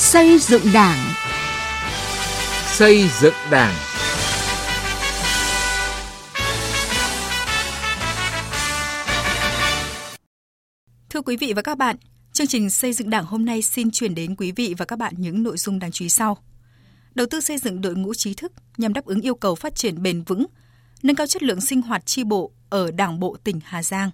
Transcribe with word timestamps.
Xây 0.00 0.38
dựng 0.38 0.62
Đảng. 0.74 1.12
Xây 2.66 3.08
dựng 3.20 3.34
Đảng. 3.50 3.74
Thưa 11.10 11.20
quý 11.22 11.36
vị 11.36 11.52
và 11.56 11.62
các 11.62 11.78
bạn, 11.78 11.96
chương 12.32 12.46
trình 12.46 12.70
xây 12.70 12.92
dựng 12.92 13.10
Đảng 13.10 13.24
hôm 13.24 13.44
nay 13.44 13.62
xin 13.62 13.90
chuyển 13.90 14.14
đến 14.14 14.36
quý 14.36 14.52
vị 14.52 14.74
và 14.78 14.84
các 14.84 14.98
bạn 14.98 15.14
những 15.16 15.42
nội 15.42 15.56
dung 15.56 15.78
đáng 15.78 15.90
chú 15.92 16.04
ý 16.04 16.08
sau. 16.08 16.38
Đầu 17.14 17.26
tư 17.30 17.40
xây 17.40 17.58
dựng 17.58 17.80
đội 17.80 17.94
ngũ 17.94 18.14
trí 18.14 18.34
thức 18.34 18.52
nhằm 18.76 18.92
đáp 18.92 19.04
ứng 19.04 19.20
yêu 19.20 19.34
cầu 19.34 19.54
phát 19.54 19.74
triển 19.74 20.02
bền 20.02 20.22
vững, 20.22 20.46
nâng 21.02 21.16
cao 21.16 21.26
chất 21.26 21.42
lượng 21.42 21.60
sinh 21.60 21.82
hoạt 21.82 22.06
tri 22.06 22.24
bộ 22.24 22.52
ở 22.70 22.90
Đảng 22.90 23.20
bộ 23.20 23.36
tỉnh 23.44 23.60
Hà 23.64 23.82
Giang. 23.82 24.10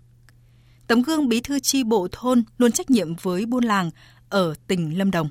Tấm 0.87 1.03
gương 1.03 1.29
bí 1.29 1.41
thư 1.41 1.61
tri 1.61 1.85
bộ 1.85 2.09
thôn 2.13 2.45
luôn 2.59 2.73
trách 2.73 2.91
nhiệm 2.91 3.15
với 3.15 3.47
buôn 3.47 3.65
làng 3.65 3.91
ở 4.29 4.55
tỉnh 4.67 4.99
Lâm 4.99 5.11
Đồng. 5.11 5.29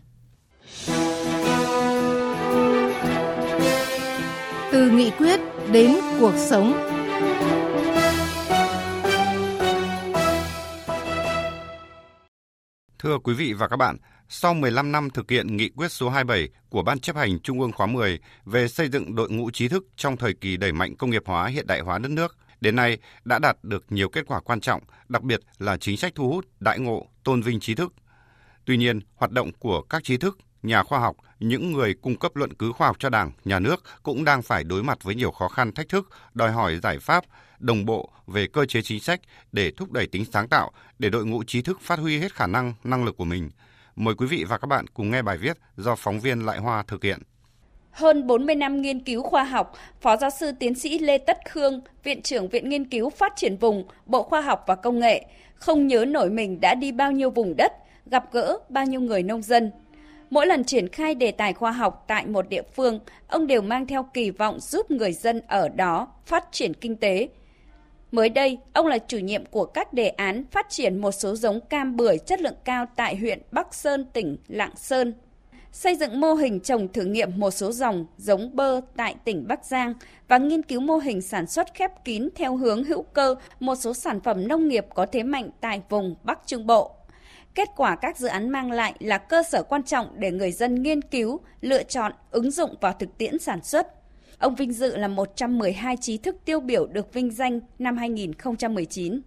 Từ 4.71 4.89
nghị 4.89 5.11
quyết 5.17 5.39
đến 5.71 5.95
cuộc 6.19 6.33
sống. 6.49 6.89
Thưa 12.99 13.17
quý 13.23 13.33
vị 13.33 13.53
và 13.53 13.67
các 13.67 13.77
bạn, 13.77 13.97
sau 14.29 14.53
15 14.53 14.91
năm 14.91 15.09
thực 15.09 15.31
hiện 15.31 15.57
nghị 15.57 15.69
quyết 15.69 15.91
số 15.91 16.09
27 16.09 16.49
của 16.69 16.81
Ban 16.83 16.99
chấp 16.99 17.15
hành 17.15 17.39
Trung 17.39 17.61
ương 17.61 17.71
khóa 17.71 17.87
10 17.87 18.19
về 18.45 18.67
xây 18.67 18.89
dựng 18.89 19.15
đội 19.15 19.29
ngũ 19.29 19.51
trí 19.51 19.67
thức 19.67 19.83
trong 19.95 20.17
thời 20.17 20.33
kỳ 20.33 20.57
đẩy 20.57 20.71
mạnh 20.71 20.95
công 20.95 21.09
nghiệp 21.09 21.23
hóa 21.25 21.47
hiện 21.47 21.67
đại 21.67 21.79
hóa 21.79 21.97
đất 21.97 22.11
nước, 22.11 22.37
đến 22.61 22.75
nay 22.75 22.97
đã 23.25 23.39
đạt 23.39 23.57
được 23.63 23.85
nhiều 23.89 24.09
kết 24.09 24.25
quả 24.27 24.39
quan 24.39 24.59
trọng, 24.59 24.81
đặc 25.09 25.23
biệt 25.23 25.39
là 25.57 25.77
chính 25.77 25.97
sách 25.97 26.15
thu 26.15 26.29
hút, 26.29 26.45
đại 26.59 26.79
ngộ, 26.79 27.07
tôn 27.23 27.41
vinh 27.41 27.59
trí 27.59 27.75
thức. 27.75 27.93
Tuy 28.65 28.77
nhiên, 28.77 28.99
hoạt 29.15 29.31
động 29.31 29.51
của 29.59 29.81
các 29.81 30.03
trí 30.03 30.17
thức, 30.17 30.37
nhà 30.63 30.83
khoa 30.83 30.99
học, 30.99 31.15
những 31.39 31.71
người 31.71 31.93
cung 31.93 32.15
cấp 32.15 32.35
luận 32.35 32.53
cứ 32.53 32.71
khoa 32.71 32.87
học 32.87 32.95
cho 32.99 33.09
Đảng, 33.09 33.31
nhà 33.45 33.59
nước 33.59 33.83
cũng 34.03 34.23
đang 34.23 34.41
phải 34.41 34.63
đối 34.63 34.83
mặt 34.83 35.03
với 35.03 35.15
nhiều 35.15 35.31
khó 35.31 35.47
khăn 35.47 35.71
thách 35.71 35.89
thức, 35.89 36.09
đòi 36.33 36.51
hỏi 36.51 36.79
giải 36.83 36.99
pháp 36.99 37.23
đồng 37.59 37.85
bộ 37.85 38.09
về 38.27 38.47
cơ 38.47 38.65
chế 38.65 38.81
chính 38.81 38.99
sách 38.99 39.21
để 39.51 39.71
thúc 39.77 39.91
đẩy 39.91 40.07
tính 40.07 40.25
sáng 40.25 40.47
tạo 40.47 40.71
để 40.99 41.09
đội 41.09 41.25
ngũ 41.25 41.43
trí 41.43 41.61
thức 41.61 41.81
phát 41.81 41.99
huy 41.99 42.19
hết 42.19 42.33
khả 42.33 42.47
năng, 42.47 42.73
năng 42.83 43.05
lực 43.05 43.17
của 43.17 43.25
mình. 43.25 43.49
Mời 43.95 44.15
quý 44.15 44.27
vị 44.27 44.45
và 44.47 44.57
các 44.57 44.67
bạn 44.67 44.85
cùng 44.93 45.11
nghe 45.11 45.21
bài 45.21 45.37
viết 45.37 45.57
do 45.77 45.95
phóng 45.95 46.19
viên 46.19 46.45
Lại 46.45 46.57
Hoa 46.57 46.83
thực 46.83 47.03
hiện. 47.03 47.19
Hơn 47.91 48.27
40 48.27 48.55
năm 48.55 48.81
nghiên 48.81 48.99
cứu 48.99 49.23
khoa 49.23 49.43
học, 49.43 49.73
Phó 50.01 50.17
giáo 50.17 50.29
sư 50.29 50.51
tiến 50.59 50.75
sĩ 50.75 50.99
Lê 50.99 51.17
Tất 51.17 51.37
Khương, 51.49 51.81
Viện 52.03 52.21
trưởng 52.21 52.49
Viện 52.49 52.69
Nghiên 52.69 52.89
cứu 52.89 53.09
Phát 53.09 53.33
triển 53.35 53.57
Vùng, 53.57 53.87
Bộ 54.05 54.23
Khoa 54.23 54.41
học 54.41 54.63
và 54.67 54.75
Công 54.75 54.99
nghệ, 54.99 55.25
không 55.55 55.87
nhớ 55.87 56.05
nổi 56.05 56.29
mình 56.29 56.61
đã 56.61 56.75
đi 56.75 56.91
bao 56.91 57.11
nhiêu 57.11 57.29
vùng 57.29 57.55
đất, 57.57 57.71
gặp 58.05 58.23
gỡ 58.31 58.57
bao 58.69 58.85
nhiêu 58.85 59.01
người 59.01 59.23
nông 59.23 59.41
dân. 59.41 59.71
Mỗi 60.29 60.47
lần 60.47 60.63
triển 60.63 60.87
khai 60.87 61.15
đề 61.15 61.31
tài 61.31 61.53
khoa 61.53 61.71
học 61.71 62.03
tại 62.07 62.25
một 62.25 62.49
địa 62.49 62.63
phương, 62.75 62.99
ông 63.27 63.47
đều 63.47 63.61
mang 63.61 63.87
theo 63.87 64.07
kỳ 64.13 64.29
vọng 64.29 64.59
giúp 64.59 64.91
người 64.91 65.13
dân 65.13 65.41
ở 65.47 65.69
đó 65.69 66.07
phát 66.25 66.45
triển 66.51 66.73
kinh 66.73 66.95
tế. 66.95 67.27
Mới 68.11 68.29
đây, 68.29 68.57
ông 68.73 68.87
là 68.87 68.97
chủ 68.97 69.17
nhiệm 69.17 69.45
của 69.45 69.65
các 69.65 69.93
đề 69.93 70.09
án 70.09 70.43
phát 70.51 70.69
triển 70.69 70.97
một 70.97 71.11
số 71.11 71.35
giống 71.35 71.59
cam 71.61 71.95
bưởi 71.95 72.17
chất 72.17 72.41
lượng 72.41 72.55
cao 72.65 72.85
tại 72.95 73.15
huyện 73.15 73.41
Bắc 73.51 73.73
Sơn, 73.73 74.05
tỉnh 74.13 74.37
Lạng 74.47 74.75
Sơn. 74.75 75.13
Xây 75.71 75.95
dựng 75.95 76.19
mô 76.19 76.33
hình 76.33 76.59
trồng 76.59 76.87
thử 76.87 77.01
nghiệm 77.03 77.39
một 77.39 77.51
số 77.51 77.71
dòng 77.71 78.05
giống 78.17 78.55
bơ 78.55 78.81
tại 78.95 79.15
tỉnh 79.23 79.47
Bắc 79.47 79.65
Giang 79.65 79.93
và 80.27 80.37
nghiên 80.37 80.63
cứu 80.63 80.81
mô 80.81 80.97
hình 80.97 81.21
sản 81.21 81.47
xuất 81.47 81.73
khép 81.73 82.05
kín 82.05 82.29
theo 82.35 82.55
hướng 82.55 82.83
hữu 82.83 83.03
cơ 83.03 83.35
một 83.59 83.75
số 83.75 83.93
sản 83.93 84.19
phẩm 84.19 84.47
nông 84.47 84.67
nghiệp 84.67 84.85
có 84.93 85.05
thế 85.05 85.23
mạnh 85.23 85.49
tại 85.61 85.81
vùng 85.89 86.15
Bắc 86.23 86.39
Trung 86.45 86.67
Bộ. 86.67 86.91
Kết 87.55 87.69
quả 87.75 87.95
các 87.95 88.17
dự 88.17 88.27
án 88.27 88.49
mang 88.49 88.71
lại 88.71 88.93
là 88.99 89.17
cơ 89.17 89.43
sở 89.51 89.63
quan 89.63 89.83
trọng 89.83 90.07
để 90.19 90.31
người 90.31 90.51
dân 90.51 90.81
nghiên 90.81 91.01
cứu, 91.01 91.39
lựa 91.61 91.83
chọn, 91.83 92.11
ứng 92.31 92.51
dụng 92.51 92.75
vào 92.81 92.93
thực 92.99 93.17
tiễn 93.17 93.39
sản 93.39 93.63
xuất. 93.63 93.87
Ông 94.37 94.55
vinh 94.55 94.73
dự 94.73 94.97
là 94.97 95.07
112 95.07 95.97
trí 95.97 96.17
thức 96.17 96.35
tiêu 96.45 96.59
biểu 96.59 96.87
được 96.87 97.13
vinh 97.13 97.31
danh 97.31 97.59
năm 97.79 97.97
2019. 97.97 99.21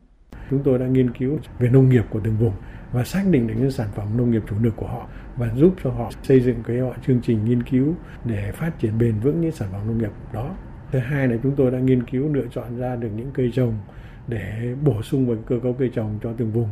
Chúng 0.50 0.62
tôi 0.64 0.78
đã 0.78 0.86
nghiên 0.86 1.14
cứu 1.14 1.38
về 1.58 1.68
nông 1.68 1.88
nghiệp 1.88 2.02
của 2.10 2.20
từng 2.24 2.36
vùng 2.36 2.52
và 2.92 3.04
xác 3.04 3.22
định 3.30 3.46
được 3.46 3.54
những 3.58 3.70
sản 3.70 3.88
phẩm 3.94 4.16
nông 4.16 4.30
nghiệp 4.30 4.42
chủ 4.48 4.56
lực 4.62 4.74
của 4.76 4.86
họ 4.86 5.08
và 5.36 5.48
giúp 5.56 5.74
cho 5.84 5.90
họ 5.90 6.10
xây 6.22 6.40
dựng 6.40 6.62
cái 6.66 6.78
họ 6.78 6.94
chương 7.06 7.20
trình 7.22 7.44
nghiên 7.44 7.62
cứu 7.62 7.94
để 8.24 8.52
phát 8.52 8.70
triển 8.78 8.98
bền 8.98 9.20
vững 9.20 9.40
những 9.40 9.52
sản 9.52 9.68
phẩm 9.72 9.86
nông 9.86 9.98
nghiệp 9.98 10.12
đó. 10.32 10.56
Thứ 10.92 10.98
hai 10.98 11.28
là 11.28 11.36
chúng 11.42 11.56
tôi 11.56 11.70
đã 11.70 11.78
nghiên 11.78 12.06
cứu 12.06 12.34
lựa 12.34 12.46
chọn 12.54 12.78
ra 12.78 12.96
được 12.96 13.10
những 13.16 13.30
cây 13.34 13.50
trồng 13.54 13.74
để 14.28 14.74
bổ 14.84 15.02
sung 15.02 15.26
vào 15.26 15.36
cơ 15.46 15.56
cấu 15.62 15.72
cây 15.72 15.90
trồng 15.94 16.18
cho 16.22 16.32
từng 16.38 16.52
vùng 16.52 16.68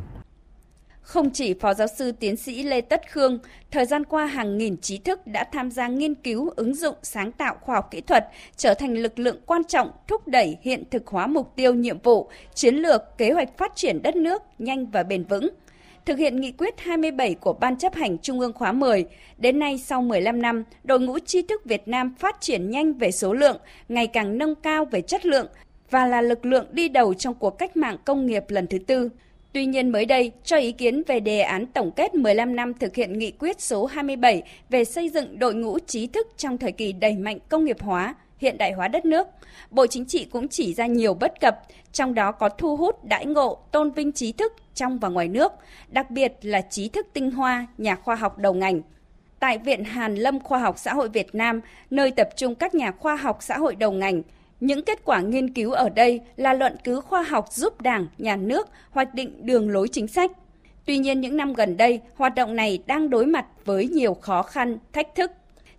không 1.04 1.30
chỉ 1.30 1.54
Phó 1.54 1.74
Giáo 1.74 1.88
sư 1.88 2.12
Tiến 2.12 2.36
sĩ 2.36 2.62
Lê 2.62 2.80
Tất 2.80 3.10
Khương, 3.10 3.38
thời 3.70 3.86
gian 3.86 4.04
qua 4.04 4.26
hàng 4.26 4.58
nghìn 4.58 4.76
trí 4.76 4.98
thức 4.98 5.26
đã 5.26 5.44
tham 5.44 5.70
gia 5.70 5.88
nghiên 5.88 6.14
cứu, 6.14 6.52
ứng 6.56 6.74
dụng, 6.74 6.94
sáng 7.02 7.32
tạo 7.32 7.56
khoa 7.60 7.74
học 7.74 7.88
kỹ 7.90 8.00
thuật, 8.00 8.26
trở 8.56 8.74
thành 8.74 8.94
lực 8.94 9.18
lượng 9.18 9.40
quan 9.46 9.64
trọng 9.64 9.90
thúc 10.08 10.28
đẩy 10.28 10.56
hiện 10.62 10.84
thực 10.90 11.06
hóa 11.06 11.26
mục 11.26 11.52
tiêu 11.56 11.74
nhiệm 11.74 11.98
vụ, 11.98 12.28
chiến 12.54 12.74
lược, 12.74 13.02
kế 13.18 13.30
hoạch 13.30 13.58
phát 13.58 13.76
triển 13.76 14.02
đất 14.02 14.16
nước 14.16 14.42
nhanh 14.58 14.86
và 14.86 15.02
bền 15.02 15.24
vững. 15.24 15.48
Thực 16.04 16.18
hiện 16.18 16.40
nghị 16.40 16.52
quyết 16.52 16.74
27 16.80 17.34
của 17.34 17.52
Ban 17.52 17.78
chấp 17.78 17.94
hành 17.94 18.18
Trung 18.18 18.40
ương 18.40 18.52
khóa 18.52 18.72
10, 18.72 19.04
đến 19.38 19.58
nay 19.58 19.78
sau 19.78 20.02
15 20.02 20.42
năm, 20.42 20.64
đội 20.84 21.00
ngũ 21.00 21.18
trí 21.18 21.42
thức 21.42 21.64
Việt 21.64 21.88
Nam 21.88 22.14
phát 22.18 22.36
triển 22.40 22.70
nhanh 22.70 22.92
về 22.92 23.10
số 23.10 23.32
lượng, 23.32 23.56
ngày 23.88 24.06
càng 24.06 24.38
nâng 24.38 24.54
cao 24.54 24.84
về 24.84 25.00
chất 25.00 25.26
lượng 25.26 25.46
và 25.90 26.06
là 26.06 26.20
lực 26.20 26.44
lượng 26.44 26.66
đi 26.72 26.88
đầu 26.88 27.14
trong 27.14 27.34
cuộc 27.34 27.50
cách 27.50 27.76
mạng 27.76 27.96
công 28.04 28.26
nghiệp 28.26 28.44
lần 28.48 28.66
thứ 28.66 28.78
tư. 28.78 29.10
Tuy 29.54 29.66
nhiên 29.66 29.88
mới 29.88 30.06
đây, 30.06 30.32
cho 30.44 30.56
ý 30.56 30.72
kiến 30.72 31.02
về 31.06 31.20
đề 31.20 31.40
án 31.40 31.66
tổng 31.66 31.90
kết 31.90 32.14
15 32.14 32.56
năm 32.56 32.74
thực 32.74 32.94
hiện 32.94 33.18
nghị 33.18 33.30
quyết 33.30 33.60
số 33.60 33.86
27 33.86 34.42
về 34.70 34.84
xây 34.84 35.08
dựng 35.08 35.38
đội 35.38 35.54
ngũ 35.54 35.78
trí 35.78 36.06
thức 36.06 36.26
trong 36.36 36.58
thời 36.58 36.72
kỳ 36.72 36.92
đẩy 36.92 37.16
mạnh 37.16 37.38
công 37.48 37.64
nghiệp 37.64 37.76
hóa, 37.80 38.14
hiện 38.38 38.58
đại 38.58 38.72
hóa 38.72 38.88
đất 38.88 39.04
nước, 39.04 39.26
Bộ 39.70 39.86
Chính 39.86 40.04
trị 40.04 40.24
cũng 40.24 40.48
chỉ 40.48 40.74
ra 40.74 40.86
nhiều 40.86 41.14
bất 41.14 41.40
cập, 41.40 41.60
trong 41.92 42.14
đó 42.14 42.32
có 42.32 42.48
thu 42.48 42.76
hút 42.76 43.04
đãi 43.04 43.26
ngộ, 43.26 43.58
tôn 43.70 43.90
vinh 43.90 44.12
trí 44.12 44.32
thức 44.32 44.52
trong 44.74 44.98
và 44.98 45.08
ngoài 45.08 45.28
nước, 45.28 45.52
đặc 45.88 46.10
biệt 46.10 46.32
là 46.42 46.60
trí 46.60 46.88
thức 46.88 47.06
tinh 47.12 47.30
hoa, 47.30 47.66
nhà 47.78 47.96
khoa 47.96 48.14
học 48.14 48.38
đầu 48.38 48.54
ngành. 48.54 48.82
Tại 49.38 49.58
Viện 49.58 49.84
Hàn 49.84 50.14
Lâm 50.14 50.40
Khoa 50.40 50.58
học 50.58 50.78
Xã 50.78 50.94
hội 50.94 51.08
Việt 51.08 51.34
Nam, 51.34 51.60
nơi 51.90 52.10
tập 52.10 52.28
trung 52.36 52.54
các 52.54 52.74
nhà 52.74 52.92
khoa 52.92 53.16
học 53.16 53.38
xã 53.40 53.58
hội 53.58 53.74
đầu 53.74 53.92
ngành, 53.92 54.22
những 54.64 54.84
kết 54.84 55.04
quả 55.04 55.20
nghiên 55.20 55.50
cứu 55.50 55.72
ở 55.72 55.88
đây 55.88 56.20
là 56.36 56.54
luận 56.54 56.76
cứ 56.84 57.00
khoa 57.00 57.22
học 57.22 57.46
giúp 57.50 57.80
Đảng, 57.82 58.06
Nhà 58.18 58.36
nước 58.36 58.68
hoạch 58.90 59.14
định 59.14 59.46
đường 59.46 59.70
lối 59.70 59.88
chính 59.88 60.08
sách. 60.08 60.30
Tuy 60.86 60.98
nhiên 60.98 61.20
những 61.20 61.36
năm 61.36 61.52
gần 61.52 61.76
đây, 61.76 62.00
hoạt 62.14 62.34
động 62.34 62.56
này 62.56 62.82
đang 62.86 63.10
đối 63.10 63.26
mặt 63.26 63.46
với 63.64 63.88
nhiều 63.88 64.14
khó 64.14 64.42
khăn, 64.42 64.78
thách 64.92 65.14
thức. 65.14 65.30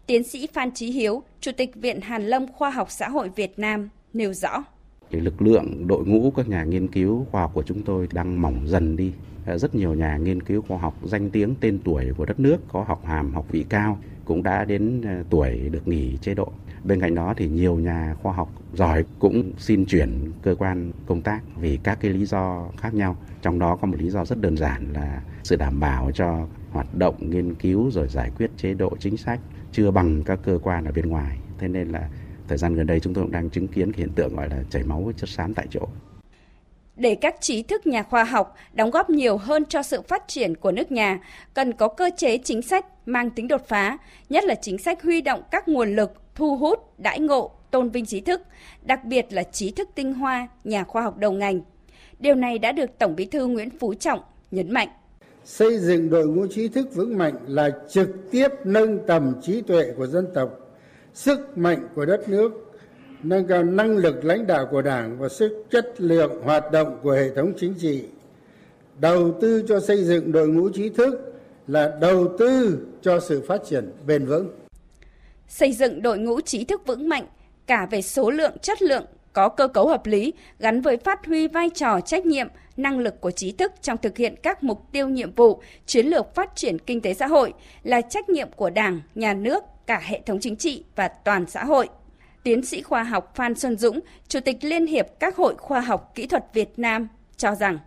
Tiến 0.07 0.23
sĩ 0.23 0.47
Phan 0.53 0.71
Chí 0.71 0.91
Hiếu, 0.91 1.23
Chủ 1.41 1.51
tịch 1.57 1.75
Viện 1.75 2.01
Hàn 2.01 2.27
Lâm 2.27 2.47
Khoa 2.47 2.69
học 2.69 2.91
Xã 2.91 3.09
hội 3.09 3.29
Việt 3.35 3.59
Nam 3.59 3.89
nêu 4.13 4.33
rõ. 4.33 4.63
Lực 5.11 5.41
lượng 5.41 5.87
đội 5.87 6.05
ngũ 6.05 6.31
các 6.35 6.49
nhà 6.49 6.63
nghiên 6.63 6.87
cứu 6.87 7.25
khoa 7.31 7.41
học 7.41 7.51
của 7.53 7.63
chúng 7.63 7.83
tôi 7.83 8.07
đang 8.13 8.41
mỏng 8.41 8.61
dần 8.65 8.95
đi. 8.95 9.11
Rất 9.55 9.75
nhiều 9.75 9.93
nhà 9.93 10.17
nghiên 10.17 10.43
cứu 10.43 10.61
khoa 10.67 10.77
học 10.77 10.93
danh 11.03 11.29
tiếng 11.29 11.55
tên 11.59 11.79
tuổi 11.83 12.05
của 12.17 12.25
đất 12.25 12.39
nước 12.39 12.57
có 12.67 12.83
học 12.87 13.05
hàm 13.05 13.33
học 13.33 13.45
vị 13.51 13.65
cao 13.69 13.97
cũng 14.25 14.43
đã 14.43 14.65
đến 14.65 15.01
à, 15.05 15.23
tuổi 15.29 15.69
được 15.71 15.87
nghỉ 15.87 16.17
chế 16.21 16.33
độ 16.33 16.51
Bên 16.85 17.01
cạnh 17.01 17.15
đó 17.15 17.33
thì 17.37 17.49
nhiều 17.49 17.75
nhà 17.75 18.15
khoa 18.21 18.33
học 18.33 18.49
giỏi 18.73 19.05
cũng 19.19 19.51
xin 19.57 19.85
chuyển 19.85 20.31
cơ 20.41 20.55
quan 20.55 20.91
công 21.05 21.21
tác 21.21 21.41
vì 21.55 21.77
các 21.77 21.97
cái 22.01 22.11
lý 22.11 22.25
do 22.25 22.69
khác 22.77 22.93
nhau. 22.93 23.17
Trong 23.41 23.59
đó 23.59 23.75
có 23.75 23.87
một 23.87 23.97
lý 23.99 24.09
do 24.09 24.25
rất 24.25 24.41
đơn 24.41 24.57
giản 24.57 24.93
là 24.93 25.21
sự 25.43 25.55
đảm 25.55 25.79
bảo 25.79 26.11
cho 26.11 26.47
hoạt 26.69 26.93
động 26.93 27.15
nghiên 27.19 27.55
cứu 27.55 27.91
rồi 27.91 28.07
giải 28.07 28.31
quyết 28.31 28.51
chế 28.57 28.73
độ 28.73 28.97
chính 28.99 29.17
sách 29.17 29.39
chưa 29.71 29.91
bằng 29.91 30.23
các 30.23 30.39
cơ 30.43 30.59
quan 30.61 30.85
ở 30.85 30.91
bên 30.91 31.05
ngoài. 31.09 31.39
Thế 31.57 31.67
nên 31.67 31.89
là 31.89 32.09
thời 32.47 32.57
gian 32.57 32.75
gần 32.75 32.87
đây 32.87 32.99
chúng 32.99 33.13
tôi 33.13 33.23
cũng 33.23 33.31
đang 33.31 33.49
chứng 33.49 33.67
kiến 33.67 33.91
hiện 33.95 34.13
tượng 34.13 34.35
gọi 34.35 34.49
là 34.49 34.63
chảy 34.69 34.83
máu 34.83 35.11
chất 35.17 35.29
xám 35.29 35.53
tại 35.53 35.67
chỗ 35.69 35.87
để 36.95 37.15
các 37.15 37.35
trí 37.41 37.63
thức 37.63 37.87
nhà 37.87 38.03
khoa 38.03 38.23
học 38.23 38.55
đóng 38.73 38.91
góp 38.91 39.09
nhiều 39.09 39.37
hơn 39.37 39.65
cho 39.65 39.83
sự 39.83 40.01
phát 40.01 40.27
triển 40.27 40.55
của 40.55 40.71
nước 40.71 40.91
nhà, 40.91 41.19
cần 41.53 41.73
có 41.73 41.87
cơ 41.87 42.09
chế 42.17 42.37
chính 42.37 42.61
sách 42.61 42.85
mang 43.05 43.29
tính 43.29 43.47
đột 43.47 43.67
phá, 43.67 43.97
nhất 44.29 44.43
là 44.43 44.55
chính 44.55 44.77
sách 44.77 45.03
huy 45.03 45.21
động 45.21 45.41
các 45.51 45.67
nguồn 45.67 45.95
lực 45.95 46.11
thu 46.35 46.57
hút, 46.57 46.99
đãi 46.99 47.19
ngộ, 47.19 47.51
tôn 47.71 47.89
vinh 47.89 48.05
trí 48.05 48.21
thức, 48.21 48.41
đặc 48.81 49.05
biệt 49.05 49.25
là 49.29 49.43
trí 49.43 49.71
thức 49.71 49.89
tinh 49.95 50.13
hoa, 50.13 50.47
nhà 50.63 50.83
khoa 50.83 51.01
học 51.01 51.17
đầu 51.17 51.31
ngành. 51.31 51.61
Điều 52.19 52.35
này 52.35 52.59
đã 52.59 52.71
được 52.71 52.89
Tổng 52.99 53.15
Bí 53.15 53.25
thư 53.25 53.47
Nguyễn 53.47 53.69
Phú 53.79 53.93
Trọng 53.93 54.19
nhấn 54.51 54.71
mạnh. 54.71 54.87
Xây 55.43 55.79
dựng 55.79 56.09
đội 56.09 56.27
ngũ 56.27 56.47
trí 56.47 56.67
thức 56.67 56.95
vững 56.95 57.17
mạnh 57.17 57.33
là 57.47 57.69
trực 57.89 58.09
tiếp 58.31 58.47
nâng 58.63 58.99
tầm 59.07 59.33
trí 59.41 59.61
tuệ 59.61 59.91
của 59.97 60.07
dân 60.07 60.27
tộc, 60.33 60.49
sức 61.13 61.57
mạnh 61.57 61.87
của 61.95 62.05
đất 62.05 62.29
nước, 62.29 62.64
nâng 63.25 63.47
cao 63.47 63.63
năng 63.63 63.97
lực 63.97 64.25
lãnh 64.25 64.47
đạo 64.47 64.67
của 64.71 64.81
Đảng 64.81 65.19
và 65.19 65.29
sức 65.29 65.65
chất 65.71 66.01
lượng 66.01 66.41
hoạt 66.43 66.71
động 66.71 66.99
của 67.03 67.11
hệ 67.11 67.35
thống 67.35 67.53
chính 67.57 67.73
trị. 67.73 68.03
Đầu 68.99 69.37
tư 69.41 69.63
cho 69.67 69.79
xây 69.79 70.03
dựng 70.03 70.31
đội 70.31 70.47
ngũ 70.47 70.69
trí 70.69 70.89
thức 70.89 71.33
là 71.67 71.97
đầu 72.01 72.37
tư 72.39 72.79
cho 73.01 73.19
sự 73.19 73.43
phát 73.47 73.61
triển 73.69 73.91
bền 74.07 74.25
vững 74.25 74.49
xây 75.47 75.71
dựng 75.71 76.01
đội 76.01 76.17
ngũ 76.17 76.41
trí 76.41 76.65
thức 76.65 76.81
vững 76.85 77.09
mạnh 77.09 77.25
cả 77.67 77.87
về 77.91 78.01
số 78.01 78.29
lượng 78.29 78.57
chất 78.61 78.81
lượng 78.81 79.05
có 79.33 79.49
cơ 79.49 79.67
cấu 79.67 79.87
hợp 79.87 80.05
lý 80.05 80.33
gắn 80.59 80.81
với 80.81 80.97
phát 80.97 81.25
huy 81.25 81.47
vai 81.47 81.69
trò 81.69 81.99
trách 82.01 82.25
nhiệm, 82.25 82.47
năng 82.77 82.99
lực 82.99 83.21
của 83.21 83.31
trí 83.31 83.51
thức 83.51 83.71
trong 83.81 83.97
thực 83.97 84.17
hiện 84.17 84.35
các 84.43 84.63
mục 84.63 84.81
tiêu 84.91 85.07
nhiệm 85.07 85.31
vụ, 85.31 85.61
chiến 85.85 86.07
lược 86.07 86.35
phát 86.35 86.55
triển 86.55 86.79
kinh 86.79 87.01
tế 87.01 87.13
xã 87.13 87.27
hội 87.27 87.53
là 87.83 88.01
trách 88.01 88.29
nhiệm 88.29 88.51
của 88.55 88.69
Đảng, 88.69 89.01
Nhà 89.15 89.33
nước, 89.33 89.63
cả 89.87 90.01
hệ 90.03 90.21
thống 90.25 90.39
chính 90.39 90.55
trị 90.55 90.83
và 90.95 91.07
toàn 91.07 91.45
xã 91.47 91.63
hội. 91.63 91.89
Tiến 92.45 92.65
sĩ 92.65 92.81
khoa 92.81 93.03
học 93.03 93.31
Phan 93.35 93.55
Xuân 93.55 93.77
Dũng, 93.77 93.99
Chủ 94.27 94.39
tịch 94.45 94.57
Liên 94.61 94.87
hiệp 94.87 95.05
các 95.19 95.35
hội 95.35 95.55
khoa 95.57 95.79
học 95.79 96.11
kỹ 96.15 96.27
thuật 96.27 96.43
Việt 96.53 96.79
Nam 96.79 97.07
cho 97.37 97.55
rằng 97.55 97.79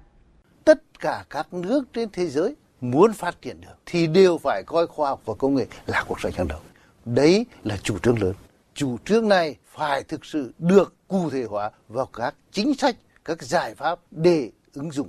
tất 0.65 0.83
cả 1.01 1.25
các 1.31 1.53
nước 1.53 1.85
trên 1.93 2.09
thế 2.13 2.27
giới 2.27 2.57
muốn 2.81 3.13
phát 3.13 3.43
triển 3.43 3.61
được 3.61 3.75
thì 3.87 4.07
đều 4.07 4.39
phải 4.39 4.63
coi 4.67 4.87
khoa 4.87 5.09
học 5.09 5.23
và 5.25 5.35
công 5.35 5.55
nghệ 5.55 5.67
là 5.87 6.05
cuộc 6.09 6.21
sống 6.21 6.33
hàng 6.37 6.49
đầu. 6.49 6.61
Đấy 7.05 7.47
là 7.65 7.77
chủ 7.77 7.99
trương 7.99 8.23
lớn. 8.23 8.35
Chủ 8.75 8.99
trương 9.05 9.29
này 9.29 9.57
phải 9.67 10.03
thực 10.03 10.25
sự 10.25 10.53
được 10.59 10.95
cụ 11.09 11.31
thể 11.31 11.45
hóa 11.45 11.71
vào 11.89 12.07
các 12.07 12.35
chính 12.53 12.75
sách, 12.75 12.97
các 13.25 13.43
giải 13.43 13.75
pháp 13.75 13.99
để 14.11 14.51
ứng 14.75 14.91
dụng. 14.91 15.09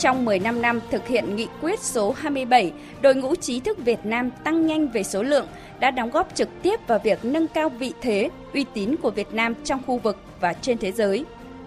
Trong 0.00 0.24
15 0.24 0.62
năm 0.62 0.80
thực 0.90 1.08
hiện 1.08 1.36
nghị 1.36 1.46
quyết 1.60 1.80
số 1.80 2.14
27, 2.18 2.72
đội 3.02 3.14
ngũ 3.14 3.34
trí 3.34 3.60
thức 3.60 3.78
Việt 3.78 3.98
Nam 4.04 4.30
tăng 4.44 4.66
nhanh 4.66 4.88
về 4.88 5.02
số 5.02 5.22
lượng 5.22 5.46
đã 5.80 5.90
đóng 5.90 6.10
góp 6.10 6.34
trực 6.34 6.48
tiếp 6.62 6.80
vào 6.86 6.98
việc 6.98 7.24
nâng 7.24 7.46
cao 7.48 7.68
vị 7.68 7.92
thế, 8.00 8.28
uy 8.54 8.64
tín 8.74 8.96
của 8.96 9.10
Việt 9.10 9.34
Nam 9.34 9.54
trong 9.64 9.80
khu 9.86 9.98
vực 9.98 10.16
và 10.40 10.52
trên 10.52 10.78
thế 10.78 10.92
giới. 10.92 11.24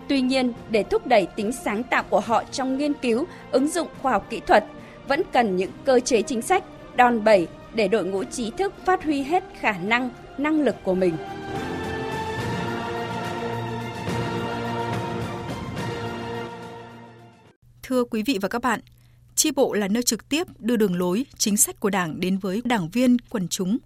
Tuy 0.08 0.22
nhiên, 0.22 0.54
để 0.70 0.84
thúc 0.84 1.08
đẩy 1.08 1.28
tính 1.36 1.52
sáng 1.52 1.84
tạo 1.84 2.04
của 2.10 2.20
họ 2.20 2.44
trong 2.52 2.78
nghiên 2.78 2.94
cứu, 2.94 3.26
ứng 3.52 3.68
dụng 3.68 3.88
khoa 4.02 4.12
học 4.12 4.28
kỹ 4.30 4.40
thuật, 4.48 4.64
vẫn 5.08 5.22
cần 5.34 5.56
những 5.56 5.72
cơ 5.86 6.00
chế 6.00 6.22
chính 6.22 6.42
sách, 6.42 6.64
đòn 6.96 7.24
bẩy 7.24 7.48
để 7.74 7.88
đội 7.88 8.06
ngũ 8.06 8.24
trí 8.24 8.52
thức 8.52 8.74
phát 8.86 9.04
huy 9.04 9.24
hết 9.24 9.44
khả 9.60 9.72
năng, 9.84 10.10
năng 10.38 10.62
lực 10.62 10.76
của 10.84 10.94
mình. 10.94 11.14
Thưa 17.84 18.04
quý 18.04 18.24
vị 18.24 18.40
và 18.42 18.50
các 18.50 18.62
bạn, 18.62 18.80
chi 19.36 19.52
bộ 19.52 19.74
là 19.74 19.88
nơi 19.88 20.04
trực 20.04 20.30
tiếp 20.30 20.48
đưa 20.60 20.76
đường 20.76 20.96
lối, 20.96 21.26
chính 21.38 21.58
sách 21.58 21.80
của 21.80 21.90
Đảng 21.90 22.20
đến 22.20 22.38
với 22.38 22.62
đảng 22.66 22.90
viên, 22.90 23.18
quần 23.30 23.48
chúng. 23.48 23.78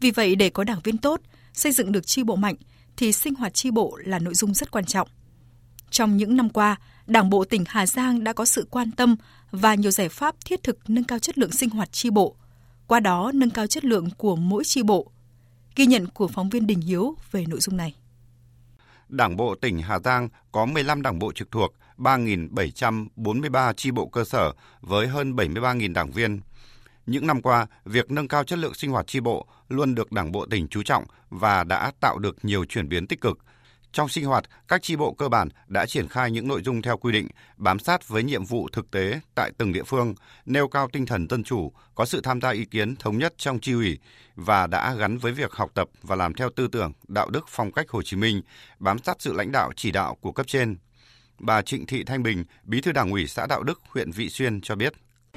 Vì 0.00 0.10
vậy 0.10 0.34
để 0.34 0.50
có 0.50 0.64
đảng 0.64 0.80
viên 0.84 0.98
tốt, 0.98 1.20
xây 1.52 1.72
dựng 1.72 1.92
được 1.92 2.06
chi 2.06 2.22
bộ 2.22 2.36
mạnh 2.36 2.54
thì 2.96 3.12
sinh 3.12 3.34
hoạt 3.34 3.54
chi 3.54 3.70
bộ 3.70 3.98
là 4.04 4.18
nội 4.18 4.34
dung 4.34 4.54
rất 4.54 4.70
quan 4.70 4.84
trọng. 4.84 5.08
Trong 5.90 6.16
những 6.16 6.36
năm 6.36 6.50
qua, 6.50 6.76
Đảng 7.06 7.30
bộ 7.30 7.44
tỉnh 7.44 7.64
Hà 7.68 7.86
Giang 7.86 8.24
đã 8.24 8.32
có 8.32 8.44
sự 8.44 8.66
quan 8.70 8.90
tâm 8.90 9.16
và 9.50 9.74
nhiều 9.74 9.90
giải 9.90 10.08
pháp 10.08 10.34
thiết 10.44 10.62
thực 10.62 10.78
nâng 10.90 11.04
cao 11.04 11.18
chất 11.18 11.38
lượng 11.38 11.52
sinh 11.52 11.70
hoạt 11.70 11.92
chi 11.92 12.10
bộ, 12.10 12.36
qua 12.86 13.00
đó 13.00 13.30
nâng 13.34 13.50
cao 13.50 13.66
chất 13.66 13.84
lượng 13.84 14.08
của 14.16 14.36
mỗi 14.36 14.64
chi 14.64 14.82
bộ. 14.82 15.10
Ghi 15.76 15.86
nhận 15.86 16.06
của 16.06 16.28
phóng 16.28 16.50
viên 16.50 16.66
Đình 16.66 16.80
Hiếu 16.80 17.16
về 17.30 17.44
nội 17.48 17.60
dung 17.60 17.76
này. 17.76 17.94
Đảng 19.08 19.36
bộ 19.36 19.54
tỉnh 19.54 19.78
Hà 19.78 19.98
Giang 19.98 20.28
có 20.52 20.66
15 20.66 21.02
đảng 21.02 21.18
bộ 21.18 21.32
trực 21.32 21.50
thuộc, 21.50 21.74
3.743 21.98 23.72
chi 23.72 23.90
bộ 23.90 24.06
cơ 24.06 24.24
sở 24.24 24.52
với 24.80 25.08
hơn 25.08 25.32
73.000 25.32 25.92
đảng 25.92 26.10
viên. 26.10 26.40
Những 27.06 27.26
năm 27.26 27.42
qua, 27.42 27.66
việc 27.84 28.10
nâng 28.10 28.28
cao 28.28 28.44
chất 28.44 28.58
lượng 28.58 28.74
sinh 28.74 28.90
hoạt 28.90 29.06
chi 29.06 29.20
bộ 29.20 29.46
luôn 29.68 29.94
được 29.94 30.12
Đảng 30.12 30.32
bộ 30.32 30.46
tỉnh 30.46 30.68
chú 30.68 30.82
trọng 30.82 31.04
và 31.30 31.64
đã 31.64 31.92
tạo 32.00 32.18
được 32.18 32.36
nhiều 32.42 32.64
chuyển 32.64 32.88
biến 32.88 33.06
tích 33.06 33.20
cực– 33.20 33.38
trong 33.92 34.08
sinh 34.08 34.24
hoạt, 34.24 34.44
các 34.68 34.82
chi 34.82 34.96
bộ 34.96 35.12
cơ 35.12 35.28
bản 35.28 35.48
đã 35.68 35.86
triển 35.86 36.08
khai 36.08 36.30
những 36.30 36.48
nội 36.48 36.62
dung 36.64 36.82
theo 36.82 36.96
quy 36.96 37.12
định, 37.12 37.28
bám 37.56 37.78
sát 37.78 38.08
với 38.08 38.22
nhiệm 38.22 38.44
vụ 38.44 38.68
thực 38.72 38.90
tế 38.90 39.20
tại 39.34 39.50
từng 39.58 39.72
địa 39.72 39.82
phương, 39.82 40.14
nêu 40.46 40.68
cao 40.68 40.88
tinh 40.92 41.06
thần 41.06 41.26
dân 41.30 41.44
chủ, 41.44 41.72
có 41.94 42.04
sự 42.04 42.20
tham 42.20 42.40
gia 42.40 42.50
ý 42.50 42.64
kiến 42.64 42.96
thống 42.96 43.18
nhất 43.18 43.34
trong 43.36 43.60
chi 43.60 43.72
ủy 43.72 43.98
và 44.36 44.66
đã 44.66 44.94
gắn 44.94 45.18
với 45.18 45.32
việc 45.32 45.52
học 45.52 45.70
tập 45.74 45.88
và 46.02 46.16
làm 46.16 46.34
theo 46.34 46.50
tư 46.56 46.68
tưởng, 46.72 46.92
đạo 47.08 47.30
đức 47.30 47.44
phong 47.48 47.72
cách 47.72 47.90
Hồ 47.90 48.02
Chí 48.02 48.16
Minh, 48.16 48.42
bám 48.78 48.98
sát 48.98 49.16
sự 49.18 49.32
lãnh 49.32 49.52
đạo 49.52 49.72
chỉ 49.76 49.90
đạo 49.90 50.16
của 50.20 50.32
cấp 50.32 50.46
trên. 50.46 50.76
Bà 51.42 51.62
Trịnh 51.62 51.86
Thị 51.86 52.04
Thanh 52.04 52.22
Bình, 52.22 52.44
Bí 52.64 52.80
thư 52.80 52.92
Đảng 52.92 53.10
ủy 53.10 53.26
xã 53.26 53.46
Đạo 53.46 53.62
Đức, 53.62 53.80
huyện 53.88 54.10
Vị 54.10 54.28
Xuyên 54.28 54.60
cho 54.60 54.74
biết. 54.74 54.92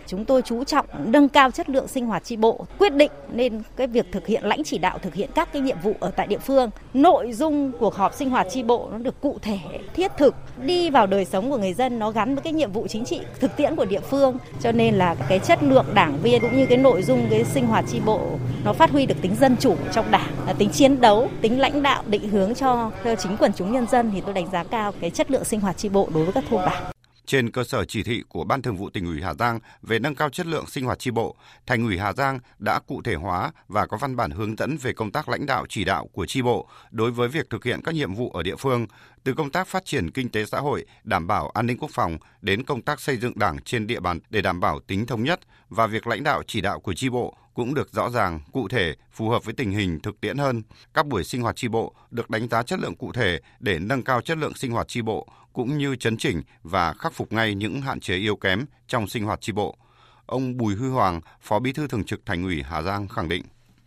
Chúng 0.08 0.26
tôi 0.26 0.42
chú 0.42 0.64
trọng 0.64 0.86
nâng 1.06 1.30
cao 1.30 1.52
chất 1.52 1.70
lượng 1.70 1.88
sinh 1.88 2.06
hoạt 2.06 2.24
tri 2.24 2.36
bộ, 2.36 2.66
quyết 2.78 2.94
định 2.94 3.12
nên 3.34 3.62
cái 3.76 3.88
việc 3.88 4.06
thực 4.12 4.28
hiện 4.28 4.44
lãnh 4.44 4.64
chỉ 4.64 4.78
đạo 4.78 4.98
thực 5.02 5.14
hiện 5.14 5.30
các 5.36 5.54
cái 5.54 5.62
nhiệm 5.62 5.78
vụ 5.84 5.94
ở 6.00 6.12
tại 6.12 6.28
địa 6.28 6.38
phương. 6.38 6.70
Nội 6.94 7.34
dung 7.34 7.72
cuộc 7.80 7.96
họp 7.96 8.14
sinh 8.14 8.30
hoạt 8.30 8.48
tri 8.50 8.64
bộ 8.64 8.90
nó 8.92 8.98
được 8.98 9.22
cụ 9.22 9.38
thể, 9.42 9.58
thiết 9.96 10.12
thực, 10.18 10.36
đi 10.66 10.90
vào 10.90 11.08
đời 11.08 11.26
sống 11.26 11.50
của 11.50 11.58
người 11.58 11.74
dân 11.74 12.00
nó 12.00 12.12
gắn 12.12 12.36
với 12.36 12.42
cái 12.42 12.54
nhiệm 12.54 12.72
vụ 12.72 12.88
chính 12.88 13.06
trị 13.06 13.22
thực 13.40 13.58
tiễn 13.58 13.76
của 13.76 13.86
địa 13.86 14.00
phương. 14.00 14.38
Cho 14.62 14.72
nên 14.72 14.96
là 14.96 15.16
cái 15.30 15.40
chất 15.40 15.64
lượng 15.64 15.86
đảng 15.94 16.18
viên 16.24 16.42
cũng 16.42 16.58
như 16.58 16.66
cái 16.66 16.78
nội 16.78 17.04
dung 17.04 17.28
cái 17.30 17.44
sinh 17.44 17.68
hoạt 17.68 17.86
tri 17.92 18.00
bộ 18.00 18.22
nó 18.64 18.74
phát 18.74 18.92
huy 18.92 19.06
được 19.06 19.16
tính 19.22 19.36
dân 19.40 19.58
chủ 19.60 19.76
trong 19.94 20.12
đảng, 20.12 20.32
tính 20.58 20.70
chiến 20.70 21.02
đấu, 21.02 21.30
tính 21.42 21.60
lãnh 21.60 21.84
đạo 21.84 22.04
định 22.08 22.30
hướng 22.30 22.56
cho 22.56 22.92
chính 23.20 23.38
quần 23.38 23.52
chúng 23.54 23.72
nhân 23.72 23.88
dân 23.92 24.12
thì 24.14 24.22
tôi 24.22 24.34
đánh 24.34 24.48
giá 24.52 24.64
cao 24.64 24.92
cái 25.02 25.10
chất 25.10 25.32
lượng 25.32 25.44
sinh 25.44 25.60
hoạt 25.60 25.78
tri 25.78 25.90
bộ 25.90 26.10
đối 26.14 26.24
với 26.24 26.34
các 26.34 26.44
thôn 26.50 26.62
bản. 26.66 26.95
Trên 27.26 27.52
cơ 27.52 27.64
sở 27.64 27.86
chỉ 27.86 28.04
thị 28.04 28.24
của 28.30 28.44
Ban 28.44 28.62
Thường 28.62 28.78
vụ 28.78 28.90
tỉnh 28.90 29.06
ủy 29.06 29.22
Hà 29.22 29.34
Giang 29.34 29.60
về 29.82 30.00
nâng 30.00 30.16
cao 30.16 30.30
chất 30.30 30.46
lượng 30.46 30.66
sinh 30.68 30.86
hoạt 30.86 31.00
tri 31.00 31.12
bộ, 31.12 31.36
Thành 31.66 31.86
ủy 31.86 31.98
Hà 31.98 32.14
Giang 32.14 32.40
đã 32.60 32.80
cụ 32.80 33.02
thể 33.02 33.16
hóa 33.16 33.52
và 33.68 33.86
có 33.86 33.98
văn 33.98 34.16
bản 34.16 34.32
hướng 34.32 34.56
dẫn 34.56 34.78
về 34.78 34.94
công 34.94 35.12
tác 35.12 35.30
lãnh 35.30 35.46
đạo 35.46 35.66
chỉ 35.70 35.84
đạo 35.84 36.08
của 36.14 36.26
tri 36.26 36.42
bộ 36.42 36.68
đối 36.92 37.12
với 37.12 37.28
việc 37.30 37.50
thực 37.50 37.64
hiện 37.64 37.82
các 37.84 37.96
nhiệm 37.96 38.14
vụ 38.14 38.30
ở 38.30 38.44
địa 38.44 38.56
phương, 38.56 38.88
từ 39.24 39.34
công 39.34 39.52
tác 39.52 39.68
phát 39.68 39.86
triển 39.86 40.12
kinh 40.12 40.30
tế 40.30 40.46
xã 40.46 40.60
hội, 40.60 40.86
đảm 41.04 41.28
bảo 41.28 41.50
an 41.50 41.68
ninh 41.68 41.78
quốc 41.78 41.92
phòng 41.94 42.18
đến 42.42 42.64
công 42.64 42.82
tác 42.82 43.00
xây 43.02 43.18
dựng 43.18 43.40
Đảng 43.40 43.62
trên 43.62 43.88
địa 43.88 44.00
bàn 44.00 44.20
để 44.30 44.42
đảm 44.42 44.60
bảo 44.60 44.80
tính 44.80 45.06
thống 45.06 45.24
nhất 45.24 45.40
và 45.70 45.88
việc 45.88 46.08
lãnh 46.08 46.24
đạo 46.24 46.44
chỉ 46.48 46.62
đạo 46.62 46.80
của 46.80 46.94
tri 46.94 47.10
bộ 47.10 47.38
cũng 47.56 47.74
được 47.74 47.94
rõ 47.94 48.10
ràng, 48.10 48.40
cụ 48.52 48.68
thể, 48.68 48.94
phù 49.12 49.30
hợp 49.30 49.46
với 49.46 49.54
tình 49.54 49.72
hình 49.72 50.00
thực 50.00 50.22
tiễn 50.22 50.38
hơn. 50.38 50.64
Các 50.94 51.08
buổi 51.08 51.24
sinh 51.24 51.42
hoạt 51.42 51.56
tri 51.56 51.68
bộ 51.68 51.94
được 52.12 52.30
đánh 52.30 52.50
giá 52.50 52.64
chất 52.64 52.80
lượng 52.80 52.96
cụ 52.96 53.12
thể 53.12 53.40
để 53.60 53.80
nâng 53.80 54.04
cao 54.04 54.22
chất 54.22 54.38
lượng 54.38 54.54
sinh 54.54 54.72
hoạt 54.72 54.88
tri 54.88 55.02
bộ 55.02 55.28
cũng 55.54 55.78
như 55.78 55.96
chấn 55.96 56.18
chỉnh 56.18 56.42
và 56.64 56.94
khắc 56.94 57.14
phục 57.14 57.34
ngay 57.34 57.56
những 57.56 57.82
hạn 57.82 58.00
chế 58.00 58.16
yếu 58.16 58.36
kém 58.36 58.66
trong 58.88 59.08
sinh 59.08 59.24
hoạt 59.24 59.42
tri 59.42 59.54
bộ. 59.54 59.78
Ông 60.26 60.58
Bùi 60.58 60.76
Huy 60.76 60.90
Hoàng, 60.90 61.22
Phó 61.42 61.60
Bí 61.60 61.74
thư 61.74 61.88
Thường 61.88 62.04
trực 62.04 62.26
Thành 62.26 62.44
ủy 62.44 62.64
Hà 62.64 62.82
Giang 62.82 63.08
khẳng 63.08 63.30
định 63.30 63.44